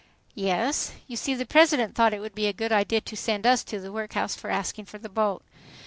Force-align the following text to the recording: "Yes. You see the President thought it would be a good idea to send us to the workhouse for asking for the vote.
"Yes. 0.33 0.93
You 1.05 1.15
see 1.15 1.35
the 1.35 1.45
President 1.45 1.93
thought 1.93 2.11
it 2.11 2.21
would 2.21 2.33
be 2.33 2.47
a 2.47 2.53
good 2.53 2.71
idea 2.71 3.01
to 3.01 3.15
send 3.15 3.45
us 3.45 3.63
to 3.65 3.79
the 3.79 3.91
workhouse 3.91 4.33
for 4.33 4.49
asking 4.49 4.85
for 4.85 4.97
the 4.97 5.09
vote. 5.09 5.43